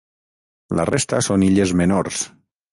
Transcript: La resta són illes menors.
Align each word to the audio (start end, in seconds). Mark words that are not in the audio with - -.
La 0.79 0.85
resta 0.91 1.21
són 1.29 1.47
illes 1.51 1.77
menors. 1.85 2.27